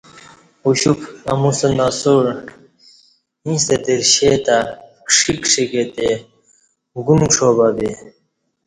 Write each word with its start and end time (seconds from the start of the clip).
اُوشپ 0.63 0.99
امُوستہ 1.31 1.69
نسوع 1.77 2.25
ایݩستہ 3.45 3.75
درشے 3.85 4.31
تہ 4.45 4.57
کݜی 5.07 5.33
کݜی 5.41 5.63
کہ 5.71 5.83
تی، 5.95 6.09
گون 7.05 7.21
کشا 7.31 7.49
بہ 7.57 7.67
با 7.75 7.89